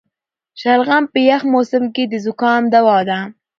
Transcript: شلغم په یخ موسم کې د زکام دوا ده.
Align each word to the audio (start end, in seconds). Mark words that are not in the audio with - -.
شلغم 0.61 1.03
په 1.11 1.19
یخ 1.29 1.41
موسم 1.53 1.83
کې 1.95 2.03
د 2.07 2.13
زکام 2.25 2.61
دوا 2.73 2.97
ده. 3.09 3.19